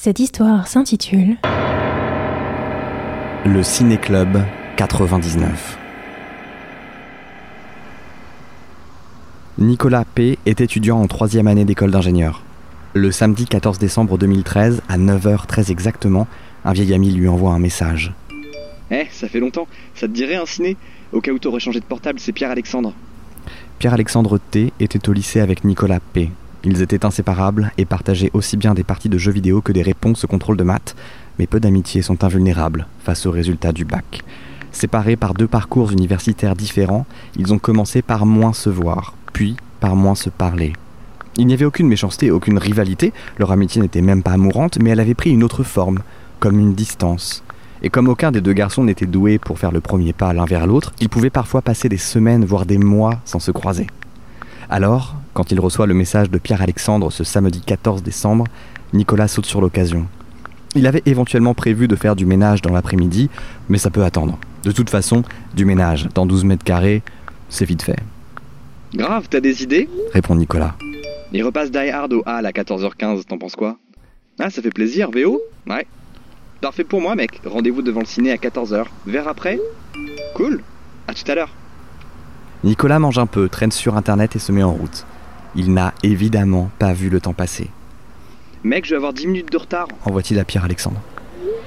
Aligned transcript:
Cette 0.00 0.20
histoire 0.20 0.68
s'intitule 0.68 1.38
Le 3.44 3.64
Ciné 3.64 3.96
Club 3.96 4.44
99. 4.76 5.76
Nicolas 9.58 10.04
P. 10.04 10.38
est 10.46 10.60
étudiant 10.60 11.00
en 11.00 11.08
troisième 11.08 11.48
année 11.48 11.64
d'école 11.64 11.90
d'ingénieur. 11.90 12.44
Le 12.94 13.10
samedi 13.10 13.46
14 13.46 13.80
décembre 13.80 14.18
2013, 14.18 14.82
à 14.88 14.98
9h 14.98 15.46
très 15.46 15.72
exactement, 15.72 16.28
un 16.64 16.72
vieil 16.72 16.94
ami 16.94 17.10
lui 17.10 17.26
envoie 17.26 17.50
un 17.50 17.58
message. 17.58 18.12
Eh, 18.92 19.08
ça 19.10 19.26
fait 19.26 19.40
longtemps. 19.40 19.66
Ça 19.96 20.06
te 20.06 20.12
dirait 20.12 20.36
un 20.36 20.46
ciné? 20.46 20.76
Au 21.12 21.20
cas 21.20 21.32
où 21.32 21.40
t'aurais 21.40 21.58
changé 21.58 21.80
de 21.80 21.84
portable, 21.84 22.20
c'est 22.20 22.30
Pierre-Alexandre. 22.30 22.94
Pierre-Alexandre 23.80 24.38
T. 24.38 24.72
était 24.78 25.08
au 25.08 25.12
lycée 25.12 25.40
avec 25.40 25.64
Nicolas 25.64 25.98
P. 25.98 26.30
Ils 26.70 26.82
étaient 26.82 27.06
inséparables 27.06 27.72
et 27.78 27.86
partageaient 27.86 28.30
aussi 28.34 28.58
bien 28.58 28.74
des 28.74 28.84
parties 28.84 29.08
de 29.08 29.16
jeux 29.16 29.32
vidéo 29.32 29.62
que 29.62 29.72
des 29.72 29.80
réponses 29.80 30.24
au 30.24 30.26
contrôle 30.26 30.58
de 30.58 30.64
maths, 30.64 30.94
mais 31.38 31.46
peu 31.46 31.60
d'amitiés 31.60 32.02
sont 32.02 32.24
invulnérables 32.24 32.86
face 33.02 33.24
aux 33.24 33.30
résultats 33.30 33.72
du 33.72 33.86
bac. 33.86 34.22
Séparés 34.70 35.16
par 35.16 35.32
deux 35.32 35.46
parcours 35.46 35.92
universitaires 35.92 36.54
différents, 36.54 37.06
ils 37.38 37.54
ont 37.54 37.58
commencé 37.58 38.02
par 38.02 38.26
moins 38.26 38.52
se 38.52 38.68
voir, 38.68 39.14
puis 39.32 39.56
par 39.80 39.96
moins 39.96 40.14
se 40.14 40.28
parler. 40.28 40.74
Il 41.38 41.46
n'y 41.46 41.54
avait 41.54 41.64
aucune 41.64 41.88
méchanceté, 41.88 42.30
aucune 42.30 42.58
rivalité, 42.58 43.14
leur 43.38 43.50
amitié 43.50 43.80
n'était 43.80 44.02
même 44.02 44.22
pas 44.22 44.36
mourante, 44.36 44.78
mais 44.78 44.90
elle 44.90 45.00
avait 45.00 45.14
pris 45.14 45.30
une 45.30 45.44
autre 45.44 45.62
forme, 45.62 46.00
comme 46.38 46.60
une 46.60 46.74
distance. 46.74 47.42
Et 47.80 47.88
comme 47.88 48.08
aucun 48.08 48.30
des 48.30 48.42
deux 48.42 48.52
garçons 48.52 48.84
n'était 48.84 49.06
doué 49.06 49.38
pour 49.38 49.58
faire 49.58 49.72
le 49.72 49.80
premier 49.80 50.12
pas 50.12 50.34
l'un 50.34 50.44
vers 50.44 50.66
l'autre, 50.66 50.92
ils 51.00 51.08
pouvaient 51.08 51.30
parfois 51.30 51.62
passer 51.62 51.88
des 51.88 51.96
semaines, 51.96 52.44
voire 52.44 52.66
des 52.66 52.76
mois 52.76 53.20
sans 53.24 53.40
se 53.40 53.52
croiser. 53.52 53.86
Alors, 54.68 55.14
quand 55.38 55.52
il 55.52 55.60
reçoit 55.60 55.86
le 55.86 55.94
message 55.94 56.30
de 56.30 56.38
Pierre-Alexandre 56.38 57.12
ce 57.12 57.22
samedi 57.22 57.60
14 57.60 58.02
décembre, 58.02 58.42
Nicolas 58.92 59.28
saute 59.28 59.46
sur 59.46 59.60
l'occasion. 59.60 60.08
Il 60.74 60.84
avait 60.84 61.04
éventuellement 61.06 61.54
prévu 61.54 61.86
de 61.86 61.94
faire 61.94 62.16
du 62.16 62.26
ménage 62.26 62.60
dans 62.60 62.72
l'après-midi, 62.72 63.30
mais 63.68 63.78
ça 63.78 63.88
peut 63.90 64.02
attendre. 64.02 64.36
De 64.64 64.72
toute 64.72 64.90
façon, 64.90 65.22
du 65.54 65.64
ménage 65.64 66.08
dans 66.12 66.26
12 66.26 66.42
mètres 66.42 66.64
carrés, 66.64 67.02
c'est 67.48 67.66
vite 67.66 67.82
fait. 67.82 68.00
Grave, 68.92 69.28
t'as 69.30 69.38
des 69.38 69.62
idées? 69.62 69.88
Répond 70.12 70.34
Nicolas. 70.34 70.74
Il 71.32 71.44
repasse 71.44 71.70
Die 71.70 71.88
Hard 71.88 72.14
au 72.14 72.24
Hall 72.26 72.44
à 72.44 72.50
14h15, 72.50 73.22
t'en 73.22 73.38
penses 73.38 73.54
quoi? 73.54 73.76
Ah, 74.40 74.50
ça 74.50 74.60
fait 74.60 74.70
plaisir, 74.74 75.08
VO 75.12 75.40
Ouais. 75.68 75.86
Parfait 76.60 76.82
pour 76.82 77.00
moi, 77.00 77.14
mec. 77.14 77.40
Rendez-vous 77.46 77.82
devant 77.82 78.00
le 78.00 78.06
ciné 78.06 78.32
à 78.32 78.38
14h. 78.38 78.86
Vers 79.06 79.28
après? 79.28 79.60
Cool. 80.34 80.62
À 81.06 81.14
tout 81.14 81.30
à 81.30 81.36
l'heure. 81.36 81.54
Nicolas 82.64 82.98
mange 82.98 83.18
un 83.18 83.26
peu, 83.26 83.48
traîne 83.48 83.70
sur 83.70 83.96
internet 83.96 84.34
et 84.34 84.40
se 84.40 84.50
met 84.50 84.64
en 84.64 84.72
route. 84.72 85.06
Il 85.54 85.72
n'a 85.72 85.94
évidemment 86.02 86.70
pas 86.78 86.92
vu 86.92 87.08
le 87.08 87.20
temps 87.20 87.32
passer. 87.32 87.68
Mec, 88.64 88.84
je 88.84 88.90
vais 88.90 88.96
avoir 88.96 89.12
10 89.12 89.26
minutes 89.26 89.52
de 89.52 89.56
retard. 89.56 89.88
Envoie-t-il 90.04 90.38
à 90.38 90.44
Pierre-Alexandre. 90.44 91.00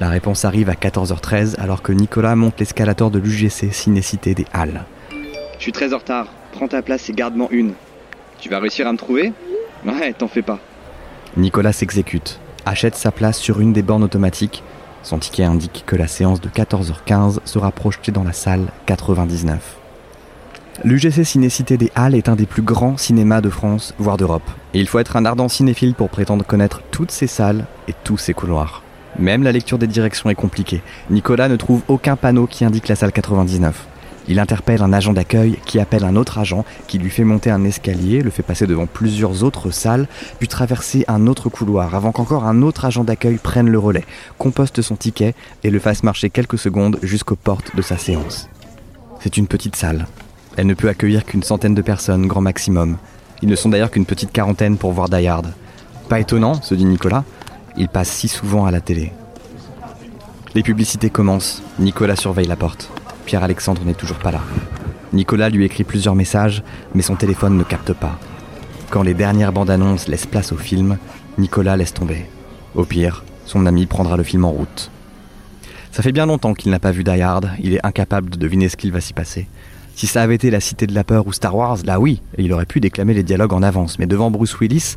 La 0.00 0.08
réponse 0.08 0.44
arrive 0.44 0.68
à 0.70 0.74
14h13 0.74 1.58
alors 1.58 1.82
que 1.82 1.92
Nicolas 1.92 2.34
monte 2.36 2.58
l'escalator 2.58 3.10
de 3.10 3.18
l'UGC 3.18 3.72
Cinécité 3.72 4.34
des 4.34 4.46
Halles. 4.52 4.84
Je 5.58 5.62
suis 5.62 5.72
très 5.72 5.92
en 5.92 5.98
retard. 5.98 6.26
Prends 6.52 6.68
ta 6.68 6.82
place 6.82 7.08
et 7.08 7.12
garde-m'en 7.12 7.50
une. 7.50 7.74
Tu 8.38 8.48
vas 8.48 8.58
réussir 8.58 8.86
à 8.86 8.92
me 8.92 8.98
trouver? 8.98 9.32
Ouais, 9.84 10.12
t'en 10.14 10.28
fais 10.28 10.42
pas. 10.42 10.58
Nicolas 11.36 11.72
s'exécute, 11.72 12.40
achète 12.66 12.96
sa 12.96 13.12
place 13.12 13.38
sur 13.38 13.60
une 13.60 13.72
des 13.72 13.82
bornes 13.82 14.02
automatiques. 14.02 14.62
Son 15.02 15.18
ticket 15.18 15.44
indique 15.44 15.84
que 15.86 15.96
la 15.96 16.08
séance 16.08 16.40
de 16.40 16.48
14h15 16.48 17.38
sera 17.44 17.70
projetée 17.70 18.12
dans 18.12 18.24
la 18.24 18.32
salle 18.32 18.66
99. 18.86 19.79
L'UGC 20.82 21.24
Cinécité 21.24 21.76
des 21.76 21.92
Halles 21.94 22.14
est 22.14 22.28
un 22.28 22.36
des 22.36 22.46
plus 22.46 22.62
grands 22.62 22.96
cinémas 22.96 23.42
de 23.42 23.50
France, 23.50 23.94
voire 23.98 24.16
d'Europe. 24.16 24.48
Et 24.72 24.80
il 24.80 24.88
faut 24.88 24.98
être 24.98 25.16
un 25.16 25.26
ardent 25.26 25.48
cinéphile 25.48 25.94
pour 25.94 26.08
prétendre 26.08 26.44
connaître 26.44 26.80
toutes 26.90 27.10
ces 27.10 27.26
salles 27.26 27.66
et 27.86 27.94
tous 28.04 28.16
ces 28.16 28.32
couloirs. 28.32 28.82
Même 29.18 29.42
la 29.42 29.52
lecture 29.52 29.78
des 29.78 29.86
directions 29.86 30.30
est 30.30 30.34
compliquée. 30.34 30.80
Nicolas 31.10 31.48
ne 31.48 31.56
trouve 31.56 31.82
aucun 31.88 32.16
panneau 32.16 32.46
qui 32.46 32.64
indique 32.64 32.88
la 32.88 32.96
salle 32.96 33.12
99. 33.12 33.86
Il 34.28 34.38
interpelle 34.38 34.82
un 34.82 34.92
agent 34.92 35.12
d'accueil 35.12 35.58
qui 35.66 35.80
appelle 35.80 36.04
un 36.04 36.16
autre 36.16 36.38
agent 36.38 36.64
qui 36.86 36.98
lui 36.98 37.10
fait 37.10 37.24
monter 37.24 37.50
un 37.50 37.64
escalier, 37.64 38.22
le 38.22 38.30
fait 38.30 38.42
passer 38.42 38.66
devant 38.66 38.86
plusieurs 38.86 39.42
autres 39.42 39.70
salles, 39.70 40.06
puis 40.38 40.48
traverser 40.48 41.04
un 41.08 41.26
autre 41.26 41.48
couloir 41.48 41.94
avant 41.94 42.12
qu'encore 42.12 42.44
un 42.44 42.62
autre 42.62 42.84
agent 42.84 43.04
d'accueil 43.04 43.38
prenne 43.42 43.68
le 43.68 43.78
relais, 43.78 44.04
composte 44.38 44.82
son 44.82 44.96
ticket 44.96 45.34
et 45.64 45.70
le 45.70 45.78
fasse 45.78 46.04
marcher 46.04 46.30
quelques 46.30 46.58
secondes 46.58 46.98
jusqu'aux 47.02 47.36
portes 47.36 47.74
de 47.76 47.82
sa 47.82 47.98
séance. 47.98 48.48
C'est 49.20 49.36
une 49.36 49.48
petite 49.48 49.76
salle. 49.76 50.06
Elle 50.56 50.66
ne 50.66 50.74
peut 50.74 50.88
accueillir 50.88 51.24
qu'une 51.24 51.42
centaine 51.42 51.74
de 51.74 51.82
personnes, 51.82 52.26
grand 52.26 52.40
maximum. 52.40 52.98
Ils 53.42 53.48
ne 53.48 53.56
sont 53.56 53.68
d'ailleurs 53.68 53.90
qu'une 53.90 54.06
petite 54.06 54.32
quarantaine 54.32 54.76
pour 54.76 54.92
voir 54.92 55.08
Die 55.08 55.26
Hard. 55.26 55.52
Pas 56.08 56.20
étonnant, 56.20 56.60
se 56.60 56.74
dit 56.74 56.84
Nicolas. 56.84 57.24
Il 57.76 57.88
passe 57.88 58.10
si 58.10 58.28
souvent 58.28 58.66
à 58.66 58.70
la 58.70 58.80
télé. 58.80 59.12
Les 60.54 60.62
publicités 60.62 61.10
commencent. 61.10 61.62
Nicolas 61.78 62.16
surveille 62.16 62.48
la 62.48 62.56
porte. 62.56 62.90
Pierre-Alexandre 63.26 63.82
n'est 63.84 63.94
toujours 63.94 64.18
pas 64.18 64.32
là. 64.32 64.40
Nicolas 65.12 65.48
lui 65.48 65.64
écrit 65.64 65.84
plusieurs 65.84 66.16
messages, 66.16 66.62
mais 66.94 67.02
son 67.02 67.16
téléphone 67.16 67.56
ne 67.56 67.62
capte 67.62 67.92
pas. 67.92 68.18
Quand 68.90 69.02
les 69.02 69.14
dernières 69.14 69.52
bandes 69.52 69.70
annonces 69.70 70.08
laissent 70.08 70.26
place 70.26 70.50
au 70.52 70.56
film, 70.56 70.98
Nicolas 71.38 71.76
laisse 71.76 71.94
tomber. 71.94 72.26
Au 72.74 72.84
pire, 72.84 73.24
son 73.46 73.66
ami 73.66 73.86
prendra 73.86 74.16
le 74.16 74.24
film 74.24 74.44
en 74.44 74.50
route. 74.50 74.90
Ça 75.92 76.02
fait 76.02 76.12
bien 76.12 76.26
longtemps 76.26 76.54
qu'il 76.54 76.70
n'a 76.70 76.78
pas 76.78 76.92
vu 76.92 77.04
Die 77.04 77.22
Hard, 77.22 77.50
il 77.60 77.74
est 77.74 77.86
incapable 77.86 78.30
de 78.30 78.36
deviner 78.36 78.68
ce 78.68 78.76
qu'il 78.76 78.92
va 78.92 79.00
s'y 79.00 79.12
passer. 79.12 79.48
Si 79.94 80.06
ça 80.06 80.22
avait 80.22 80.34
été 80.34 80.50
la 80.50 80.60
Cité 80.60 80.86
de 80.86 80.94
la 80.94 81.04
Peur 81.04 81.26
ou 81.26 81.32
Star 81.32 81.54
Wars, 81.54 81.78
là 81.84 82.00
oui, 82.00 82.22
il 82.38 82.52
aurait 82.52 82.66
pu 82.66 82.80
déclamer 82.80 83.14
les 83.14 83.22
dialogues 83.22 83.52
en 83.52 83.62
avance, 83.62 83.98
mais 83.98 84.06
devant 84.06 84.30
Bruce 84.30 84.58
Willis, 84.58 84.96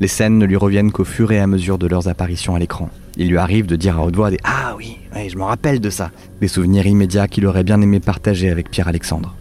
les 0.00 0.08
scènes 0.08 0.38
ne 0.38 0.44
lui 0.46 0.56
reviennent 0.56 0.92
qu'au 0.92 1.04
fur 1.04 1.32
et 1.32 1.38
à 1.38 1.46
mesure 1.46 1.78
de 1.78 1.86
leurs 1.86 2.08
apparitions 2.08 2.54
à 2.54 2.58
l'écran. 2.58 2.90
Il 3.16 3.28
lui 3.28 3.38
arrive 3.38 3.66
de 3.66 3.76
dire 3.76 3.98
à 3.98 4.04
haute 4.04 4.16
voix 4.16 4.30
des 4.30 4.38
Ah 4.44 4.74
oui, 4.76 4.98
oui 5.14 5.28
je 5.28 5.36
me 5.36 5.44
rappelle 5.44 5.80
de 5.80 5.90
ça. 5.90 6.10
Des 6.40 6.48
souvenirs 6.48 6.86
immédiats 6.86 7.28
qu'il 7.28 7.46
aurait 7.46 7.64
bien 7.64 7.80
aimé 7.80 8.00
partager 8.00 8.50
avec 8.50 8.70
Pierre-Alexandre. 8.70 9.34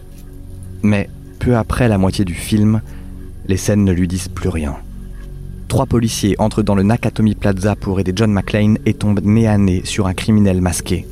Mais 0.83 1.09
peu 1.39 1.55
après 1.55 1.87
la 1.87 1.97
moitié 1.97 2.25
du 2.25 2.35
film, 2.35 2.81
les 3.47 3.57
scènes 3.57 3.83
ne 3.83 3.91
lui 3.91 4.07
disent 4.07 4.27
plus 4.27 4.49
rien. 4.49 4.75
Trois 5.67 5.85
policiers 5.85 6.35
entrent 6.37 6.63
dans 6.63 6.75
le 6.75 6.83
Nakatomi 6.83 7.33
Plaza 7.33 7.75
pour 7.75 7.99
aider 7.99 8.11
John 8.15 8.31
McClane 8.31 8.77
et 8.85 8.93
tombent 8.93 9.21
nez 9.23 9.47
à 9.47 9.57
nez 9.57 9.81
sur 9.85 10.05
un 10.05 10.13
criminel 10.13 10.61
masqué. 10.61 11.07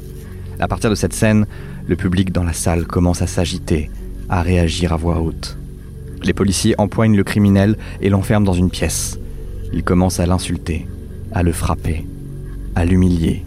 À 0.59 0.67
partir 0.67 0.89
de 0.89 0.95
cette 0.95 1.13
scène, 1.13 1.47
le 1.89 1.95
public 1.95 2.31
dans 2.31 2.43
la 2.43 2.53
salle 2.53 2.85
commence 2.85 3.23
à 3.23 3.27
s'agiter, 3.27 3.89
à 4.29 4.43
réagir 4.43 4.93
à 4.93 4.95
voix 4.95 5.21
haute. 5.21 5.57
Les 6.21 6.33
policiers 6.33 6.75
empoignent 6.77 7.17
le 7.17 7.23
criminel 7.23 7.77
et 7.99 8.09
l'enferment 8.09 8.45
dans 8.45 8.53
une 8.53 8.69
pièce. 8.69 9.17
Ils 9.73 9.83
commencent 9.83 10.19
à 10.19 10.27
l'insulter, 10.27 10.85
à 11.31 11.41
le 11.41 11.51
frapper, 11.51 12.05
à 12.75 12.85
l'humilier. 12.85 13.43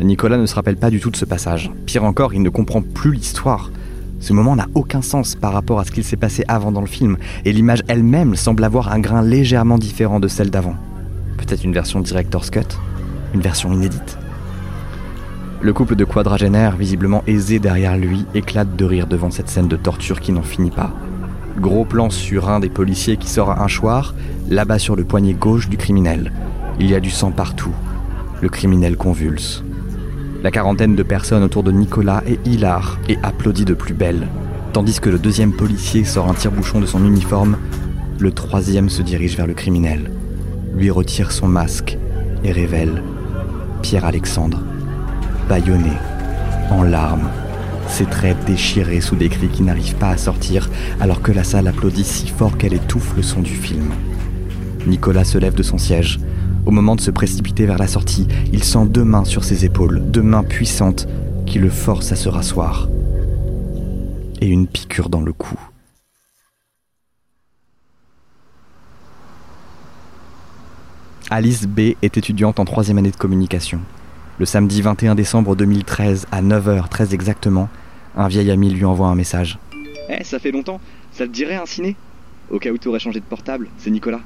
Nicolas 0.00 0.38
ne 0.38 0.46
se 0.46 0.54
rappelle 0.54 0.78
pas 0.78 0.88
du 0.88 0.98
tout 0.98 1.10
de 1.10 1.16
ce 1.16 1.26
passage. 1.26 1.70
Pire 1.84 2.04
encore, 2.04 2.32
il 2.32 2.40
ne 2.40 2.48
comprend 2.48 2.80
plus 2.80 3.12
l'histoire. 3.12 3.70
Ce 4.18 4.32
moment 4.32 4.56
n'a 4.56 4.68
aucun 4.74 5.02
sens 5.02 5.34
par 5.34 5.52
rapport 5.52 5.78
à 5.78 5.84
ce 5.84 5.90
qu'il 5.90 6.04
s'est 6.04 6.16
passé 6.16 6.44
avant 6.48 6.72
dans 6.72 6.80
le 6.80 6.86
film, 6.86 7.18
et 7.44 7.52
l'image 7.52 7.82
elle-même 7.86 8.34
semble 8.34 8.64
avoir 8.64 8.90
un 8.90 8.98
grain 8.98 9.20
légèrement 9.20 9.76
différent 9.76 10.20
de 10.20 10.28
celle 10.28 10.48
d'avant. 10.48 10.76
Peut-être 11.36 11.64
une 11.64 11.74
version 11.74 12.00
director's 12.00 12.48
cut 12.48 12.78
Une 13.34 13.42
version 13.42 13.70
inédite 13.74 14.16
Le 15.62 15.72
couple 15.72 15.94
de 15.94 16.04
quadragénaires, 16.04 16.76
visiblement 16.76 17.22
aisé 17.28 17.60
derrière 17.60 17.96
lui, 17.96 18.26
éclate 18.34 18.74
de 18.74 18.84
rire 18.84 19.06
devant 19.06 19.30
cette 19.30 19.48
scène 19.48 19.68
de 19.68 19.76
torture 19.76 20.20
qui 20.20 20.32
n'en 20.32 20.42
finit 20.42 20.72
pas. 20.72 20.92
Gros 21.56 21.84
plan 21.84 22.10
sur 22.10 22.48
un 22.48 22.58
des 22.58 22.68
policiers 22.68 23.16
qui 23.16 23.28
sort 23.28 23.50
un 23.50 23.68
choir, 23.68 24.12
là-bas 24.48 24.80
sur 24.80 24.96
le 24.96 25.04
poignet 25.04 25.34
gauche 25.34 25.68
du 25.68 25.76
criminel. 25.76 26.32
Il 26.80 26.90
y 26.90 26.96
a 26.96 27.00
du 27.00 27.10
sang 27.10 27.30
partout. 27.30 27.70
Le 28.40 28.48
criminel 28.48 28.96
convulse. 28.96 29.62
La 30.42 30.50
quarantaine 30.50 30.96
de 30.96 31.02
personnes 31.04 31.44
autour 31.44 31.62
de 31.62 31.70
Nicolas 31.70 32.24
est 32.26 32.44
hilar 32.44 32.98
et 33.08 33.16
applaudit 33.22 33.64
de 33.64 33.74
plus 33.74 33.94
belle. 33.94 34.26
Tandis 34.72 34.98
que 34.98 35.10
le 35.10 35.18
deuxième 35.20 35.52
policier 35.52 36.02
sort 36.02 36.28
un 36.28 36.34
tire-bouchon 36.34 36.80
de 36.80 36.86
son 36.86 37.06
uniforme, 37.06 37.56
le 38.18 38.32
troisième 38.32 38.88
se 38.88 39.02
dirige 39.02 39.36
vers 39.36 39.46
le 39.46 39.54
criminel, 39.54 40.10
lui 40.74 40.90
retire 40.90 41.30
son 41.30 41.46
masque 41.46 41.98
et 42.42 42.50
révèle 42.50 43.00
Pierre-Alexandre, 43.82 44.60
en 46.70 46.82
larmes, 46.82 47.28
ses 47.86 48.06
traits 48.06 48.42
déchirés 48.46 49.02
sous 49.02 49.16
des 49.16 49.28
cris 49.28 49.48
qui 49.48 49.62
n'arrivent 49.62 49.96
pas 49.96 50.08
à 50.08 50.16
sortir 50.16 50.70
alors 50.98 51.20
que 51.20 51.30
la 51.30 51.44
salle 51.44 51.68
applaudit 51.68 52.04
si 52.04 52.28
fort 52.28 52.56
qu'elle 52.56 52.72
étouffe 52.72 53.14
le 53.16 53.22
son 53.22 53.42
du 53.42 53.54
film. 53.54 53.90
Nicolas 54.86 55.24
se 55.24 55.36
lève 55.36 55.54
de 55.54 55.62
son 55.62 55.76
siège. 55.76 56.20
Au 56.64 56.70
moment 56.70 56.96
de 56.96 57.02
se 57.02 57.10
précipiter 57.10 57.66
vers 57.66 57.76
la 57.76 57.86
sortie, 57.86 58.26
il 58.50 58.64
sent 58.64 58.86
deux 58.86 59.04
mains 59.04 59.26
sur 59.26 59.44
ses 59.44 59.66
épaules, 59.66 60.00
deux 60.06 60.22
mains 60.22 60.42
puissantes 60.42 61.06
qui 61.44 61.58
le 61.58 61.68
forcent 61.68 62.12
à 62.12 62.16
se 62.16 62.30
rasseoir. 62.30 62.88
Et 64.40 64.46
une 64.46 64.66
piqûre 64.66 65.10
dans 65.10 65.20
le 65.20 65.34
cou. 65.34 65.58
Alice 71.28 71.66
B 71.66 71.94
est 72.00 72.16
étudiante 72.16 72.58
en 72.58 72.64
troisième 72.64 72.96
année 72.96 73.10
de 73.10 73.16
communication. 73.16 73.80
Le 74.42 74.46
samedi 74.46 74.82
21 74.82 75.14
décembre 75.14 75.54
2013, 75.54 76.26
à 76.32 76.42
9h 76.42 76.88
très 76.88 77.14
exactement, 77.14 77.68
un 78.16 78.26
vieil 78.26 78.50
ami 78.50 78.70
lui 78.70 78.84
envoie 78.84 79.06
un 79.06 79.14
message. 79.14 79.56
Eh, 80.08 80.24
ça 80.24 80.40
fait 80.40 80.50
longtemps. 80.50 80.80
Ça 81.12 81.28
te 81.28 81.30
dirait 81.30 81.54
un 81.54 81.64
ciné? 81.64 81.94
Au 82.50 82.58
cas 82.58 82.70
où 82.70 82.76
t'aurais 82.76 82.98
changé 82.98 83.20
de 83.20 83.24
portable, 83.24 83.68
c'est 83.78 83.90
Nicolas. 83.90 84.18